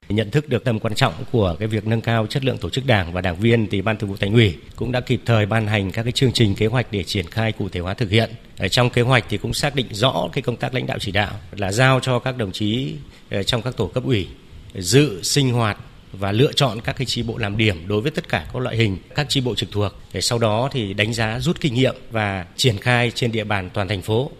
nhận 0.08 0.30
thức 0.30 0.48
được 0.48 0.64
tầm 0.64 0.80
quan 0.80 0.94
trọng 0.94 1.12
của 1.32 1.56
cái 1.58 1.68
việc 1.68 1.86
nâng 1.86 2.00
cao 2.00 2.26
chất 2.26 2.44
lượng 2.44 2.58
tổ 2.58 2.70
chức 2.70 2.86
đảng 2.86 3.12
và 3.12 3.20
đảng 3.20 3.36
viên 3.36 3.66
thì 3.70 3.82
ban 3.82 3.96
thường 3.96 4.10
vụ 4.10 4.16
thành 4.16 4.32
ủy 4.32 4.58
cũng 4.76 4.92
đã 4.92 5.00
kịp 5.00 5.20
thời 5.26 5.46
ban 5.46 5.66
hành 5.66 5.90
các 5.90 6.02
cái 6.02 6.12
chương 6.12 6.32
trình 6.32 6.54
kế 6.54 6.66
hoạch 6.66 6.86
để 6.90 7.04
triển 7.04 7.26
khai 7.26 7.52
cụ 7.52 7.68
thể 7.68 7.80
hóa 7.80 7.94
thực 7.94 8.10
hiện 8.10 8.30
trong 8.70 8.90
kế 8.90 9.02
hoạch 9.02 9.24
thì 9.28 9.38
cũng 9.38 9.54
xác 9.54 9.74
định 9.74 9.86
rõ 9.90 10.28
cái 10.32 10.42
công 10.42 10.56
tác 10.56 10.74
lãnh 10.74 10.86
đạo 10.86 10.98
chỉ 11.00 11.12
đạo 11.12 11.32
là 11.50 11.72
giao 11.72 12.00
cho 12.00 12.18
các 12.18 12.36
đồng 12.36 12.52
chí 12.52 12.96
ờ, 13.30 13.42
trong 13.42 13.62
các 13.62 13.76
tổ 13.76 13.86
cấp 13.86 14.04
ủy 14.04 14.28
dự 14.74 15.22
sinh 15.22 15.52
hoạt 15.52 15.78
và 16.12 16.32
lựa 16.32 16.52
chọn 16.52 16.80
các 16.80 16.96
cái 16.96 17.06
chi 17.06 17.22
bộ 17.22 17.38
làm 17.38 17.56
điểm 17.56 17.88
đối 17.88 18.00
với 18.00 18.10
tất 18.10 18.28
cả 18.28 18.46
các 18.52 18.62
loại 18.62 18.76
hình 18.76 18.98
các 19.14 19.26
chi 19.28 19.40
bộ 19.40 19.54
trực 19.54 19.70
thuộc 19.72 19.92
để 20.12 20.20
sau 20.20 20.38
đó 20.38 20.68
thì 20.72 20.94
đánh 20.94 21.14
giá 21.14 21.40
rút 21.40 21.60
kinh 21.60 21.74
nghiệm 21.74 21.94
và 22.10 22.46
triển 22.56 22.78
khai 22.78 23.10
trên 23.10 23.32
địa 23.32 23.44
bàn 23.44 23.70
toàn 23.74 23.88
thành 23.88 24.02
phố. 24.02 24.30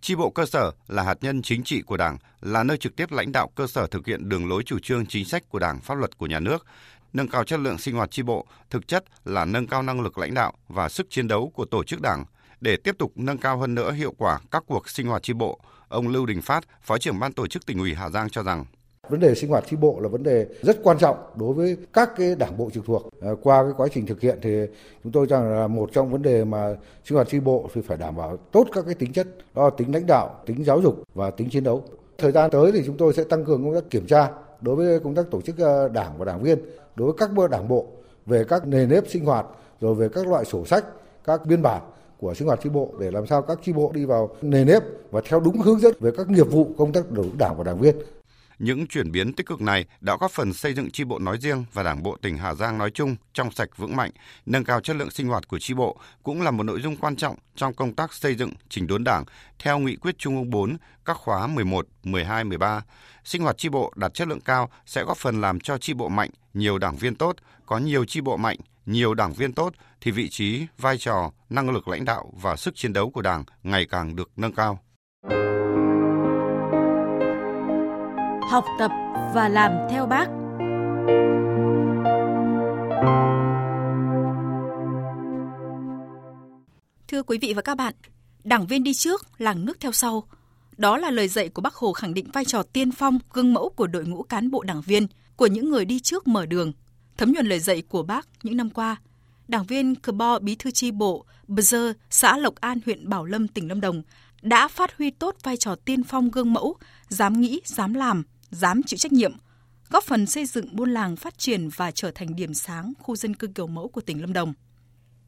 Chi 0.00 0.14
bộ 0.14 0.30
cơ 0.30 0.46
sở 0.46 0.70
là 0.88 1.02
hạt 1.02 1.18
nhân 1.20 1.42
chính 1.42 1.64
trị 1.64 1.82
của 1.82 1.96
Đảng, 1.96 2.18
là 2.40 2.62
nơi 2.62 2.76
trực 2.76 2.96
tiếp 2.96 3.12
lãnh 3.12 3.32
đạo 3.32 3.50
cơ 3.54 3.66
sở 3.66 3.86
thực 3.86 4.06
hiện 4.06 4.28
đường 4.28 4.48
lối 4.48 4.62
chủ 4.62 4.78
trương 4.78 5.06
chính 5.06 5.24
sách 5.24 5.48
của 5.48 5.58
Đảng, 5.58 5.80
pháp 5.80 5.94
luật 5.94 6.18
của 6.18 6.26
nhà 6.26 6.40
nước. 6.40 6.66
Nâng 7.12 7.28
cao 7.28 7.44
chất 7.44 7.60
lượng 7.60 7.78
sinh 7.78 7.94
hoạt 7.94 8.10
chi 8.10 8.22
bộ 8.22 8.46
thực 8.70 8.88
chất 8.88 9.04
là 9.24 9.44
nâng 9.44 9.66
cao 9.66 9.82
năng 9.82 10.00
lực 10.00 10.18
lãnh 10.18 10.34
đạo 10.34 10.52
và 10.68 10.88
sức 10.88 11.06
chiến 11.10 11.28
đấu 11.28 11.52
của 11.54 11.64
tổ 11.64 11.84
chức 11.84 12.00
Đảng 12.00 12.24
để 12.60 12.76
tiếp 12.76 12.98
tục 12.98 13.12
nâng 13.16 13.38
cao 13.38 13.58
hơn 13.58 13.74
nữa 13.74 13.92
hiệu 13.92 14.14
quả 14.18 14.40
các 14.50 14.64
cuộc 14.66 14.88
sinh 14.88 15.06
hoạt 15.06 15.22
chi 15.22 15.32
bộ. 15.32 15.60
Ông 15.88 16.08
Lưu 16.08 16.26
Đình 16.26 16.42
Phát, 16.42 16.64
Phó 16.82 16.98
trưởng 16.98 17.18
ban 17.18 17.32
tổ 17.32 17.46
chức 17.46 17.66
tỉnh 17.66 17.78
ủy 17.78 17.94
Hà 17.94 18.10
Giang 18.10 18.30
cho 18.30 18.42
rằng 18.42 18.64
Vấn 19.08 19.20
đề 19.20 19.34
sinh 19.34 19.50
hoạt 19.50 19.64
chi 19.70 19.76
bộ 19.76 20.00
là 20.00 20.08
vấn 20.08 20.22
đề 20.22 20.46
rất 20.62 20.80
quan 20.82 20.98
trọng 20.98 21.16
đối 21.36 21.54
với 21.54 21.76
các 21.92 22.10
cái 22.16 22.34
đảng 22.34 22.56
bộ 22.56 22.70
trực 22.70 22.84
thuộc. 22.84 23.10
À, 23.22 23.30
qua 23.42 23.62
cái 23.62 23.72
quá 23.76 23.88
trình 23.92 24.06
thực 24.06 24.20
hiện 24.20 24.38
thì 24.42 24.50
chúng 25.04 25.12
tôi 25.12 25.26
cho 25.30 25.40
rằng 25.40 25.50
là 25.50 25.66
một 25.66 25.90
trong 25.92 26.10
vấn 26.12 26.22
đề 26.22 26.44
mà 26.44 26.74
sinh 27.04 27.16
hoạt 27.16 27.28
chi 27.28 27.40
bộ 27.40 27.70
thì 27.74 27.80
phải 27.80 27.96
đảm 27.96 28.16
bảo 28.16 28.36
tốt 28.36 28.66
các 28.72 28.84
cái 28.84 28.94
tính 28.94 29.12
chất 29.12 29.26
đó 29.54 29.64
là 29.64 29.70
tính 29.76 29.94
lãnh 29.94 30.06
đạo, 30.06 30.40
tính 30.46 30.64
giáo 30.64 30.80
dục 30.80 31.02
và 31.14 31.30
tính 31.30 31.50
chiến 31.50 31.64
đấu. 31.64 31.84
Thời 32.18 32.32
gian 32.32 32.50
tới 32.50 32.72
thì 32.72 32.82
chúng 32.86 32.96
tôi 32.96 33.14
sẽ 33.14 33.24
tăng 33.24 33.44
cường 33.44 33.64
công 33.64 33.74
tác 33.74 33.90
kiểm 33.90 34.06
tra 34.06 34.28
đối 34.60 34.76
với 34.76 35.00
công 35.00 35.14
tác 35.14 35.30
tổ 35.30 35.40
chức 35.40 35.58
à, 35.58 35.88
đảng 35.88 36.18
và 36.18 36.24
đảng 36.24 36.42
viên, 36.42 36.58
đối 36.96 37.12
với 37.12 37.14
các 37.18 37.48
đảng 37.50 37.68
bộ 37.68 37.86
về 38.26 38.44
các 38.44 38.66
nề 38.66 38.86
nếp 38.86 39.04
sinh 39.08 39.24
hoạt, 39.24 39.46
rồi 39.80 39.94
về 39.94 40.08
các 40.08 40.26
loại 40.26 40.44
sổ 40.44 40.64
sách, 40.64 40.84
các 41.24 41.46
biên 41.46 41.62
bản 41.62 41.82
của 42.20 42.34
sinh 42.34 42.48
hoạt 42.48 42.60
chi 42.62 42.70
bộ 42.70 42.94
để 43.00 43.10
làm 43.10 43.26
sao 43.26 43.42
các 43.42 43.58
chi 43.64 43.72
bộ 43.72 43.92
đi 43.94 44.04
vào 44.04 44.36
nề 44.42 44.64
nếp 44.64 44.82
và 45.10 45.20
theo 45.24 45.40
đúng 45.40 45.60
hướng 45.60 45.80
dẫn 45.80 45.94
về 46.00 46.10
các 46.16 46.28
nghiệp 46.28 46.46
vụ 46.50 46.74
công 46.78 46.92
tác 46.92 47.10
đối 47.10 47.26
đảng 47.38 47.56
và 47.58 47.64
đảng 47.64 47.78
viên. 47.78 47.96
Những 48.58 48.86
chuyển 48.86 49.12
biến 49.12 49.32
tích 49.32 49.46
cực 49.46 49.60
này 49.60 49.84
đã 50.00 50.16
góp 50.20 50.30
phần 50.30 50.52
xây 50.52 50.74
dựng 50.74 50.90
chi 50.90 51.04
bộ 51.04 51.18
nói 51.18 51.38
riêng 51.40 51.64
và 51.72 51.82
Đảng 51.82 52.02
bộ 52.02 52.16
tỉnh 52.22 52.36
Hà 52.36 52.54
Giang 52.54 52.78
nói 52.78 52.90
chung 52.90 53.16
trong 53.32 53.50
sạch 53.50 53.68
vững 53.76 53.96
mạnh, 53.96 54.10
nâng 54.46 54.64
cao 54.64 54.80
chất 54.80 54.96
lượng 54.96 55.10
sinh 55.10 55.28
hoạt 55.28 55.48
của 55.48 55.58
chi 55.58 55.74
bộ 55.74 55.96
cũng 56.22 56.42
là 56.42 56.50
một 56.50 56.62
nội 56.62 56.80
dung 56.80 56.96
quan 56.96 57.16
trọng 57.16 57.36
trong 57.56 57.74
công 57.74 57.94
tác 57.94 58.14
xây 58.14 58.34
dựng 58.34 58.52
chỉnh 58.68 58.86
đốn 58.86 59.04
Đảng 59.04 59.24
theo 59.58 59.78
nghị 59.78 59.96
quyết 59.96 60.18
Trung 60.18 60.36
ương 60.36 60.50
4 60.50 60.76
các 61.04 61.16
khóa 61.16 61.46
11, 61.46 61.86
12, 62.04 62.44
13. 62.44 62.82
Sinh 63.24 63.42
hoạt 63.42 63.58
chi 63.58 63.68
bộ 63.68 63.92
đạt 63.96 64.14
chất 64.14 64.28
lượng 64.28 64.40
cao 64.40 64.70
sẽ 64.86 65.04
góp 65.04 65.16
phần 65.16 65.40
làm 65.40 65.60
cho 65.60 65.78
chi 65.78 65.94
bộ 65.94 66.08
mạnh, 66.08 66.30
nhiều 66.54 66.78
đảng 66.78 66.96
viên 66.96 67.14
tốt, 67.14 67.36
có 67.66 67.78
nhiều 67.78 68.04
chi 68.04 68.20
bộ 68.20 68.36
mạnh, 68.36 68.58
nhiều 68.90 69.14
đảng 69.14 69.32
viên 69.32 69.52
tốt 69.52 69.74
thì 70.00 70.10
vị 70.10 70.28
trí, 70.28 70.66
vai 70.78 70.98
trò, 70.98 71.32
năng 71.50 71.70
lực 71.70 71.88
lãnh 71.88 72.04
đạo 72.04 72.32
và 72.42 72.56
sức 72.56 72.76
chiến 72.76 72.92
đấu 72.92 73.10
của 73.10 73.22
Đảng 73.22 73.44
ngày 73.62 73.86
càng 73.86 74.16
được 74.16 74.30
nâng 74.36 74.52
cao. 74.52 74.78
học 78.50 78.64
tập 78.78 78.90
và 79.34 79.48
làm 79.48 79.72
theo 79.90 80.06
bác. 80.06 80.26
Thưa 87.08 87.22
quý 87.22 87.38
vị 87.38 87.52
và 87.56 87.62
các 87.62 87.74
bạn, 87.74 87.94
đảng 88.44 88.66
viên 88.66 88.82
đi 88.82 88.94
trước, 88.94 89.26
làng 89.38 89.64
nước 89.64 89.80
theo 89.80 89.92
sau. 89.92 90.24
Đó 90.76 90.96
là 90.96 91.10
lời 91.10 91.28
dạy 91.28 91.48
của 91.48 91.62
Bác 91.62 91.74
Hồ 91.74 91.92
khẳng 91.92 92.14
định 92.14 92.30
vai 92.32 92.44
trò 92.44 92.62
tiên 92.62 92.92
phong, 92.92 93.18
gương 93.32 93.54
mẫu 93.54 93.68
của 93.76 93.86
đội 93.86 94.04
ngũ 94.04 94.22
cán 94.22 94.50
bộ 94.50 94.62
đảng 94.62 94.80
viên, 94.80 95.06
của 95.36 95.46
những 95.46 95.70
người 95.70 95.84
đi 95.84 96.00
trước 96.00 96.28
mở 96.28 96.46
đường. 96.46 96.72
Thấm 97.20 97.32
nhuần 97.32 97.46
lời 97.46 97.60
dạy 97.60 97.82
của 97.82 98.02
bác 98.02 98.28
những 98.42 98.56
năm 98.56 98.70
qua, 98.70 98.96
đảng 99.48 99.64
viên 99.64 99.94
Cờ 99.94 100.12
Bo 100.12 100.38
Bí 100.38 100.54
thư 100.54 100.70
chi 100.70 100.90
bộ 100.90 101.24
Bờ 101.48 101.62
Dơ, 101.62 101.92
xã 102.10 102.36
Lộc 102.36 102.54
An, 102.54 102.78
huyện 102.84 103.08
Bảo 103.08 103.24
Lâm, 103.24 103.48
tỉnh 103.48 103.68
Lâm 103.68 103.80
Đồng 103.80 104.02
đã 104.42 104.68
phát 104.68 104.98
huy 104.98 105.10
tốt 105.10 105.36
vai 105.42 105.56
trò 105.56 105.74
tiên 105.74 106.02
phong 106.02 106.30
gương 106.30 106.52
mẫu, 106.52 106.76
dám 107.08 107.40
nghĩ, 107.40 107.60
dám 107.64 107.94
làm, 107.94 108.22
dám 108.50 108.82
chịu 108.82 108.98
trách 108.98 109.12
nhiệm, 109.12 109.32
góp 109.90 110.04
phần 110.04 110.26
xây 110.26 110.46
dựng 110.46 110.76
buôn 110.76 110.90
làng 110.90 111.16
phát 111.16 111.38
triển 111.38 111.68
và 111.68 111.90
trở 111.90 112.10
thành 112.10 112.36
điểm 112.36 112.54
sáng 112.54 112.92
khu 112.98 113.16
dân 113.16 113.34
cư 113.34 113.46
kiểu 113.46 113.66
mẫu 113.66 113.88
của 113.88 114.00
tỉnh 114.00 114.20
Lâm 114.20 114.32
Đồng. 114.32 114.54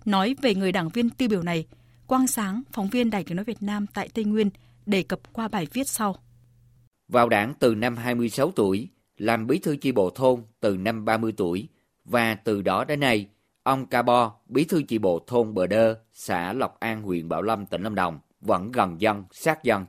Nói 0.05 0.37
về 0.43 0.55
người 0.55 0.73
đảng 0.73 0.89
viên 0.89 1.11
tiêu 1.11 1.29
biểu 1.29 1.43
này, 1.43 1.67
Quang 2.07 2.27
Sáng, 2.27 2.63
phóng 2.73 2.89
viên 2.89 3.11
Đài 3.11 3.25
tiếng 3.25 3.37
nói 3.37 3.45
Việt 3.45 3.63
Nam 3.63 3.87
tại 3.95 4.09
Tây 4.15 4.25
Nguyên, 4.25 4.51
đề 4.87 5.03
cập 5.03 5.33
qua 5.33 5.49
bài 5.49 5.67
viết 5.73 5.89
sau. 5.89 6.17
Vào 7.09 7.29
đảng 7.29 7.55
từ 7.59 7.75
năm 7.75 7.97
26 7.97 8.51
tuổi, 8.51 8.89
làm 9.17 9.47
bí 9.47 9.59
thư 9.59 9.77
chi 9.77 9.93
bộ 9.93 10.11
thôn 10.11 10.43
từ 10.61 10.77
năm 10.77 11.05
30 11.05 11.33
tuổi 11.37 11.69
và 12.05 12.35
từ 12.35 12.63
đó 12.63 12.85
đến 12.85 13.01
nay, 13.01 13.29
ông 13.63 13.87
Ca 13.87 14.03
Bo, 14.03 14.37
bí 14.47 14.65
thư 14.65 14.83
chi 14.83 14.99
bộ 14.99 15.25
thôn 15.27 15.55
Bờ 15.55 15.67
Đơ, 15.67 15.99
xã 16.13 16.53
Lộc 16.53 16.81
An, 16.81 17.03
huyện 17.03 17.29
Bảo 17.29 17.43
Lâm, 17.43 17.67
tỉnh 17.67 17.83
Lâm 17.83 17.95
Đồng, 17.95 18.19
vẫn 18.41 18.73
gần 18.73 19.01
dân, 19.01 19.25
sát 19.31 19.65
dân. 19.65 19.85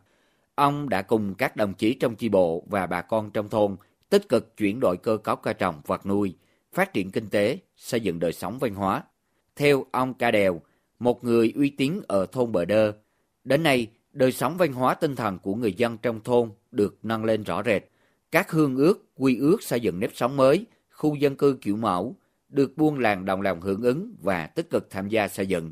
Ông 0.55 0.89
đã 0.89 1.01
cùng 1.01 1.35
các 1.35 1.55
đồng 1.55 1.73
chí 1.73 1.93
trong 1.93 2.15
chi 2.15 2.29
bộ 2.29 2.63
và 2.69 2.87
bà 2.87 3.01
con 3.01 3.31
trong 3.31 3.49
thôn 3.49 3.75
tích 4.09 4.29
cực 4.29 4.57
chuyển 4.57 4.79
đổi 4.79 4.97
cơ 4.97 5.17
cấu 5.17 5.35
cây 5.35 5.53
trồng 5.53 5.81
vật 5.85 6.05
nuôi, 6.05 6.35
phát 6.73 6.93
triển 6.93 7.11
kinh 7.11 7.29
tế, 7.29 7.57
xây 7.75 8.01
dựng 8.01 8.19
đời 8.19 8.33
sống 8.33 8.59
văn 8.59 8.75
hóa. 8.75 9.03
Theo 9.55 9.85
ông 9.91 10.13
Ca 10.13 10.31
Đèo, 10.31 10.61
một 10.99 11.23
người 11.23 11.53
uy 11.55 11.69
tín 11.69 12.01
ở 12.07 12.25
thôn 12.25 12.51
Bờ 12.51 12.65
Đơ, 12.65 12.93
đến 13.43 13.63
nay 13.63 13.87
đời 14.13 14.31
sống 14.31 14.57
văn 14.57 14.73
hóa 14.73 14.93
tinh 14.93 15.15
thần 15.15 15.39
của 15.39 15.55
người 15.55 15.73
dân 15.73 15.97
trong 15.97 16.21
thôn 16.23 16.51
được 16.71 16.97
nâng 17.03 17.25
lên 17.25 17.43
rõ 17.43 17.63
rệt. 17.63 17.83
Các 18.31 18.51
hương 18.51 18.75
ước, 18.75 19.05
quy 19.15 19.37
ước 19.37 19.63
xây 19.63 19.79
dựng 19.79 19.99
nếp 19.99 20.11
sống 20.15 20.37
mới, 20.37 20.65
khu 21.03 21.15
dân 21.15 21.35
cư 21.35 21.57
kiểu 21.61 21.75
mẫu, 21.75 22.15
được 22.49 22.77
buôn 22.77 22.99
làng 22.99 23.25
đồng 23.25 23.41
lòng 23.41 23.61
hưởng 23.61 23.81
ứng 23.81 24.15
và 24.21 24.47
tích 24.47 24.69
cực 24.69 24.89
tham 24.89 25.09
gia 25.09 25.27
xây 25.27 25.47
dựng. 25.47 25.71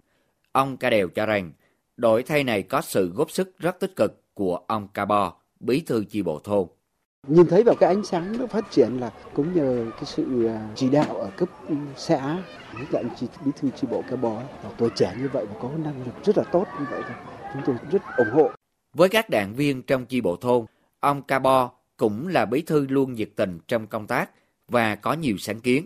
Ông 0.51 0.77
Ca 0.77 0.89
Đèo 0.89 1.07
cho 1.07 1.25
rằng, 1.25 1.51
đổi 1.97 2.23
thay 2.23 2.43
này 2.43 2.63
có 2.63 2.81
sự 2.81 3.11
góp 3.15 3.31
sức 3.31 3.59
rất 3.59 3.79
tích 3.79 3.95
cực 3.95 4.23
của 4.33 4.55
ông 4.67 4.87
Ca 4.93 5.05
Bo, 5.05 5.33
bí 5.59 5.81
thư 5.81 6.03
chi 6.03 6.21
bộ 6.21 6.39
thôn. 6.39 6.67
Nhìn 7.27 7.45
thấy 7.45 7.63
vào 7.63 7.75
cái 7.79 7.95
ánh 7.95 8.03
sáng 8.05 8.37
nó 8.39 8.45
phát 8.45 8.71
triển 8.71 8.99
là 8.99 9.11
cũng 9.33 9.53
nhờ 9.53 9.85
cái 9.91 10.05
sự 10.05 10.45
à, 10.45 10.69
chỉ 10.75 10.89
đạo 10.89 11.15
ở 11.15 11.31
cấp 11.37 11.49
xã, 11.97 12.43
nhất 12.79 12.87
là 12.91 12.99
anh 12.99 13.09
chị 13.19 13.27
bí 13.45 13.51
thư 13.59 13.69
chi 13.69 13.87
bộ 13.91 14.03
Ca 14.09 14.15
Bo, 14.15 14.43
tuổi 14.77 14.89
trẻ 14.95 15.15
như 15.19 15.29
vậy 15.33 15.45
và 15.45 15.59
có 15.61 15.69
năng 15.77 16.05
lực 16.05 16.13
rất 16.23 16.37
là 16.37 16.43
tốt 16.51 16.65
như 16.79 16.85
vậy 16.91 17.01
chúng 17.53 17.61
tôi 17.65 17.75
rất 17.91 18.01
ủng 18.17 18.31
hộ. 18.33 18.49
Với 18.93 19.09
các 19.09 19.29
đảng 19.29 19.55
viên 19.55 19.83
trong 19.83 20.05
chi 20.05 20.21
bộ 20.21 20.35
thôn, 20.35 20.65
ông 20.99 21.21
Ca 21.21 21.39
Bo 21.39 21.71
cũng 21.97 22.27
là 22.27 22.45
bí 22.45 22.61
thư 22.61 22.87
luôn 22.89 23.13
nhiệt 23.13 23.29
tình 23.35 23.59
trong 23.67 23.87
công 23.87 24.07
tác 24.07 24.29
và 24.71 24.95
có 24.95 25.13
nhiều 25.13 25.37
sáng 25.37 25.59
kiến. 25.59 25.85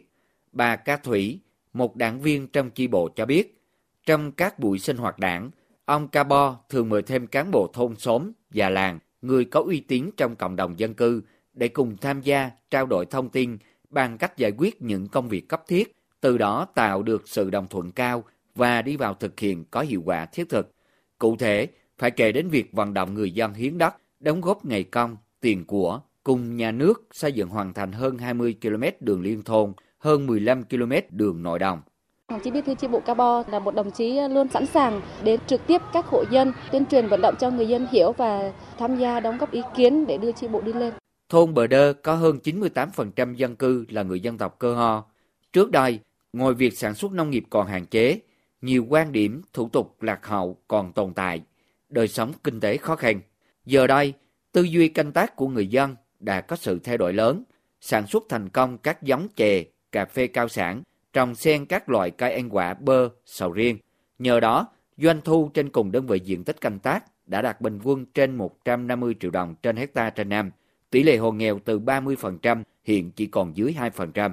Bà 0.52 0.76
Ca 0.76 0.98
Thủy, 0.98 1.40
một 1.74 1.96
đảng 1.96 2.22
viên 2.22 2.48
trong 2.48 2.70
chi 2.70 2.88
bộ 2.88 3.10
cho 3.16 3.26
biết, 3.26 3.62
trong 4.06 4.32
các 4.32 4.60
buổi 4.60 4.80
sinh 4.80 4.98
hoạt 4.98 5.20
đảng, 5.20 5.52
ông 5.86 6.08
Ca 6.08 6.24
Bo 6.24 6.60
thường 6.70 6.90
mời 6.90 7.02
thêm 7.02 7.28
cán 7.28 7.52
bộ 7.52 7.70
thôn 7.74 7.96
xóm, 7.96 8.32
già 8.52 8.70
làng, 8.70 9.00
người 9.22 9.46
có 9.46 9.60
uy 9.60 9.80
tín 9.80 10.10
trong 10.18 10.36
cộng 10.36 10.56
đồng 10.56 10.80
dân 10.80 10.94
cư 10.94 11.22
để 11.54 11.68
cùng 11.68 11.98
tham 11.98 12.22
gia, 12.22 12.52
trao 12.70 12.86
đổi 12.86 13.06
thông 13.06 13.30
tin 13.30 13.58
bằng 13.90 14.18
cách 14.18 14.38
giải 14.38 14.52
quyết 14.58 14.82
những 14.82 15.08
công 15.08 15.30
việc 15.30 15.50
cấp 15.50 15.64
thiết, 15.68 15.92
từ 16.22 16.38
đó 16.38 16.66
tạo 16.76 17.04
được 17.04 17.28
sự 17.28 17.50
đồng 17.50 17.68
thuận 17.68 17.92
cao 17.92 18.24
và 18.56 18.82
đi 18.82 18.98
vào 18.98 19.14
thực 19.14 19.40
hiện 19.40 19.66
có 19.72 19.82
hiệu 19.82 20.02
quả 20.06 20.26
thiết 20.26 20.50
thực. 20.50 20.72
Cụ 21.20 21.36
thể, 21.36 21.68
phải 21.98 22.12
kể 22.12 22.32
đến 22.32 22.50
việc 22.50 22.72
vận 22.72 22.94
động 22.94 23.14
người 23.14 23.32
dân 23.32 23.54
hiến 23.54 23.78
đất, 23.78 23.96
đóng 24.20 24.42
góp 24.42 24.66
ngày 24.66 24.84
công, 24.84 25.18
tiền 25.42 25.66
của, 25.66 26.02
cùng 26.26 26.58
nhà 26.58 26.72
nước 26.72 27.08
xây 27.12 27.32
dựng 27.32 27.50
hoàn 27.50 27.74
thành 27.74 27.92
hơn 27.92 28.18
20 28.18 28.56
km 28.62 28.84
đường 29.00 29.22
liên 29.22 29.44
thôn, 29.44 29.74
hơn 30.00 30.28
15 30.28 30.64
km 30.64 30.92
đường 31.10 31.44
nội 31.44 31.60
đồng. 31.60 31.82
Đồng 32.30 32.40
chí 32.40 32.52
Bí 32.52 32.62
thư 32.62 32.76
chi 32.76 32.88
bộ 32.88 33.00
Ca 33.00 33.14
Bo 33.14 33.44
là 33.52 33.60
một 33.60 33.76
đồng 33.76 33.92
chí 33.92 34.20
luôn 34.30 34.48
sẵn 34.54 34.66
sàng 34.66 35.02
đến 35.24 35.40
trực 35.48 35.68
tiếp 35.68 35.82
các 35.94 36.06
hộ 36.06 36.24
dân, 36.32 36.54
tuyên 36.72 36.86
truyền 36.86 37.08
vận 37.08 37.22
động 37.22 37.36
cho 37.40 37.50
người 37.50 37.68
dân 37.68 37.88
hiểu 37.92 38.12
và 38.12 38.54
tham 38.78 38.98
gia 38.98 39.20
đóng 39.20 39.38
góp 39.38 39.52
ý 39.52 39.62
kiến 39.76 40.08
để 40.08 40.18
đưa 40.18 40.32
chi 40.32 40.48
bộ 40.48 40.62
đi 40.62 40.74
lên. 40.74 40.94
Thôn 41.30 41.54
Bờ 41.54 41.68
Đơ 41.68 41.94
có 41.94 42.16
hơn 42.16 42.40
98% 42.44 43.34
dân 43.34 43.56
cư 43.56 43.86
là 43.90 44.04
người 44.04 44.20
dân 44.20 44.38
tộc 44.38 44.56
cơ 44.60 44.76
ho. 44.76 45.06
Trước 45.54 45.72
đây, 45.72 46.00
ngoài 46.34 46.54
việc 46.54 46.78
sản 46.78 46.96
xuất 46.96 47.12
nông 47.12 47.30
nghiệp 47.30 47.44
còn 47.50 47.68
hạn 47.68 47.86
chế, 47.86 48.20
nhiều 48.62 48.86
quan 48.90 49.12
điểm, 49.12 49.42
thủ 49.54 49.70
tục 49.70 50.04
lạc 50.04 50.26
hậu 50.26 50.58
còn 50.68 50.94
tồn 50.94 51.14
tại, 51.14 51.42
đời 51.90 52.08
sống 52.08 52.32
kinh 52.44 52.60
tế 52.60 52.78
khó 52.78 52.96
khăn. 52.96 53.22
Giờ 53.66 53.88
đây, 53.88 54.14
tư 54.52 54.62
duy 54.62 54.88
canh 54.88 55.12
tác 55.12 55.36
của 55.36 55.48
người 55.48 55.68
dân 55.68 55.96
đã 56.26 56.42
có 56.42 56.56
sự 56.56 56.80
thay 56.80 56.98
đổi 56.98 57.14
lớn, 57.14 57.44
sản 57.82 58.08
xuất 58.08 58.24
thành 58.30 58.50
công 58.50 58.78
các 58.78 59.04
giống 59.04 59.28
chè, 59.36 59.64
cà 59.92 60.06
phê 60.06 60.28
cao 60.28 60.48
sản, 60.48 60.84
trồng 61.14 61.36
xen 61.36 61.66
các 61.66 61.90
loại 61.90 62.12
cây 62.12 62.34
ăn 62.34 62.50
quả 62.50 62.74
bơ, 62.74 63.10
sầu 63.26 63.52
riêng. 63.52 63.78
Nhờ 64.20 64.40
đó, 64.40 64.68
doanh 64.98 65.22
thu 65.22 65.50
trên 65.54 65.70
cùng 65.70 65.92
đơn 65.92 66.08
vị 66.08 66.20
diện 66.20 66.44
tích 66.44 66.62
canh 66.62 66.80
tác 66.80 67.28
đã 67.28 67.42
đạt 67.42 67.62
bình 67.62 67.80
quân 67.84 68.06
trên 68.06 68.36
150 68.36 69.16
triệu 69.20 69.32
đồng 69.32 69.56
trên 69.64 69.76
hecta 69.76 70.10
trên 70.10 70.30
năm. 70.30 70.52
Tỷ 70.90 71.04
lệ 71.04 71.18
hộ 71.18 71.32
nghèo 71.32 71.60
từ 71.60 71.80
30% 71.80 72.64
hiện 72.84 73.12
chỉ 73.12 73.26
còn 73.26 73.58
dưới 73.58 73.76
2%. 73.80 74.32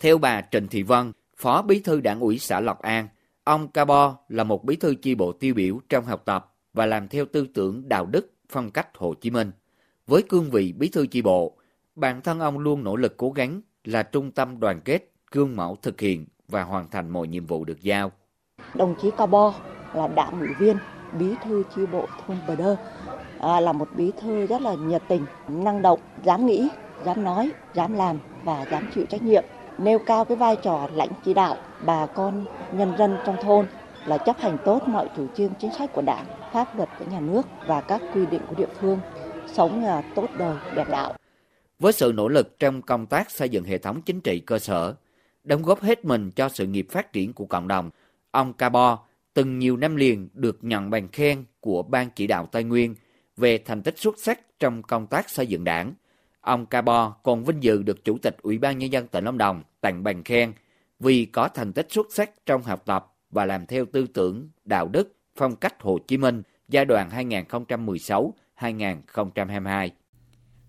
Theo 0.00 0.18
bà 0.18 0.42
Trịnh 0.50 0.68
Thị 0.68 0.82
Vân, 0.82 1.12
Phó 1.36 1.62
Bí 1.62 1.80
thư 1.80 2.00
Đảng 2.00 2.20
ủy 2.20 2.38
xã 2.38 2.60
Lộc 2.60 2.82
An, 2.82 3.08
ông 3.44 3.68
Cabo 3.68 4.16
là 4.28 4.44
một 4.44 4.64
bí 4.64 4.76
thư 4.76 4.94
chi 4.94 5.14
bộ 5.14 5.32
tiêu 5.32 5.54
biểu 5.54 5.80
trong 5.88 6.04
học 6.04 6.22
tập 6.24 6.52
và 6.72 6.86
làm 6.86 7.08
theo 7.08 7.24
tư 7.32 7.46
tưởng 7.54 7.88
đạo 7.88 8.06
đức 8.06 8.32
phong 8.48 8.70
cách 8.70 8.88
Hồ 8.96 9.14
Chí 9.14 9.30
Minh. 9.30 9.50
Với 10.06 10.22
cương 10.22 10.50
vị 10.50 10.72
bí 10.78 10.88
thư 10.88 11.06
chi 11.06 11.22
bộ, 11.22 11.52
bản 11.96 12.20
thân 12.20 12.40
ông 12.40 12.58
luôn 12.58 12.84
nỗ 12.84 12.96
lực 12.96 13.16
cố 13.16 13.30
gắng 13.30 13.60
là 13.84 14.02
trung 14.02 14.30
tâm 14.30 14.60
đoàn 14.60 14.80
kết, 14.80 15.10
gương 15.30 15.56
mẫu 15.56 15.76
thực 15.82 16.00
hiện 16.00 16.26
và 16.48 16.62
hoàn 16.62 16.88
thành 16.90 17.10
mọi 17.10 17.28
nhiệm 17.28 17.46
vụ 17.46 17.64
được 17.64 17.82
giao. 17.82 18.12
Đồng 18.74 18.94
chí 19.02 19.10
cao 19.16 19.26
bo 19.26 19.54
là 19.94 20.08
đảng 20.08 20.40
ủy 20.40 20.48
viên, 20.58 20.76
bí 21.18 21.26
thư 21.44 21.62
chi 21.76 21.86
bộ 21.92 22.06
thôn 22.26 22.36
Bờ 22.48 22.56
Đơ, 22.56 22.76
à, 23.40 23.60
là 23.60 23.72
một 23.72 23.88
bí 23.96 24.12
thư 24.20 24.46
rất 24.46 24.62
là 24.62 24.74
nhiệt 24.74 25.02
tình, 25.08 25.26
năng 25.48 25.82
động, 25.82 26.00
dám 26.24 26.46
nghĩ, 26.46 26.68
dám 27.04 27.24
nói, 27.24 27.50
dám 27.74 27.92
làm 27.92 28.18
và 28.44 28.66
dám 28.70 28.90
chịu 28.94 29.04
trách 29.06 29.22
nhiệm, 29.22 29.44
nêu 29.78 29.98
cao 29.98 30.24
cái 30.24 30.36
vai 30.36 30.56
trò 30.56 30.88
lãnh 30.94 31.10
chỉ 31.24 31.34
đạo 31.34 31.56
bà 31.86 32.06
con 32.06 32.44
nhân 32.72 32.92
dân 32.98 33.16
trong 33.26 33.36
thôn 33.42 33.66
là 34.06 34.18
chấp 34.18 34.38
hành 34.38 34.56
tốt 34.64 34.88
mọi 34.88 35.08
chủ 35.16 35.26
trương 35.36 35.54
chính 35.58 35.72
sách 35.72 35.92
của 35.92 36.02
đảng, 36.02 36.24
pháp 36.52 36.76
luật 36.76 36.88
của 36.98 37.04
nhà 37.10 37.20
nước 37.20 37.42
và 37.66 37.80
các 37.80 38.02
quy 38.14 38.26
định 38.26 38.42
của 38.48 38.54
địa 38.54 38.68
phương, 38.80 38.98
sống 39.54 39.84
à, 39.84 40.02
tốt 40.14 40.28
đời, 40.38 40.56
đẹp 40.76 40.88
đạo. 40.90 41.14
Với 41.78 41.92
sự 41.92 42.12
nỗ 42.14 42.28
lực 42.28 42.58
trong 42.58 42.82
công 42.82 43.06
tác 43.06 43.30
xây 43.30 43.48
dựng 43.48 43.64
hệ 43.64 43.78
thống 43.78 44.02
chính 44.02 44.20
trị 44.20 44.40
cơ 44.40 44.58
sở, 44.58 44.94
đóng 45.44 45.62
góp 45.62 45.80
hết 45.80 46.04
mình 46.04 46.30
cho 46.30 46.48
sự 46.48 46.66
nghiệp 46.66 46.86
phát 46.90 47.12
triển 47.12 47.32
của 47.32 47.46
cộng 47.46 47.68
đồng, 47.68 47.90
ông 48.30 48.52
Cabo 48.52 48.98
từng 49.34 49.58
nhiều 49.58 49.76
năm 49.76 49.96
liền 49.96 50.28
được 50.34 50.58
nhận 50.62 50.90
bằng 50.90 51.08
khen 51.08 51.44
của 51.60 51.82
Ban 51.82 52.10
chỉ 52.10 52.26
đạo 52.26 52.48
Tây 52.52 52.64
Nguyên 52.64 52.94
về 53.36 53.58
thành 53.58 53.82
tích 53.82 53.98
xuất 53.98 54.18
sắc 54.18 54.40
trong 54.58 54.82
công 54.82 55.06
tác 55.06 55.30
xây 55.30 55.46
dựng 55.46 55.64
đảng. 55.64 55.94
Ông 56.40 56.66
Cabo 56.66 57.16
còn 57.22 57.44
vinh 57.44 57.62
dự 57.62 57.82
được 57.82 58.04
Chủ 58.04 58.18
tịch 58.18 58.36
Ủy 58.42 58.58
ban 58.58 58.78
Nhân 58.78 58.92
dân 58.92 59.08
tỉnh 59.08 59.24
Lâm 59.24 59.38
Đồng 59.38 59.62
tặng 59.80 60.02
bằng 60.02 60.24
khen 60.24 60.52
vì 61.00 61.24
có 61.24 61.48
thành 61.48 61.72
tích 61.72 61.92
xuất 61.92 62.06
sắc 62.10 62.30
trong 62.46 62.62
học 62.62 62.82
tập 62.86 63.12
và 63.30 63.44
làm 63.44 63.66
theo 63.66 63.84
tư 63.92 64.06
tưởng, 64.14 64.48
đạo 64.64 64.88
đức, 64.88 65.16
phong 65.36 65.56
cách 65.56 65.82
Hồ 65.82 65.98
Chí 66.06 66.16
Minh 66.16 66.42
giai 66.68 66.84
đoạn 66.84 67.10
2016. 67.10 68.34
2022. 68.54 69.90